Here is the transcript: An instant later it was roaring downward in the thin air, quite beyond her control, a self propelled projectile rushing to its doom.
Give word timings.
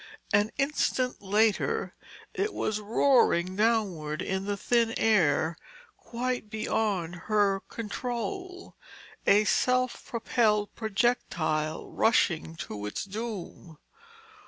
An 0.33 0.49
instant 0.57 1.21
later 1.21 1.93
it 2.33 2.55
was 2.55 2.79
roaring 2.79 3.55
downward 3.55 4.19
in 4.23 4.45
the 4.45 4.57
thin 4.57 4.97
air, 4.97 5.55
quite 5.95 6.49
beyond 6.49 7.13
her 7.27 7.59
control, 7.69 8.75
a 9.27 9.43
self 9.43 10.03
propelled 10.07 10.73
projectile 10.73 11.87
rushing 11.91 12.55
to 12.55 12.87
its 12.87 13.05
doom. 13.05 13.77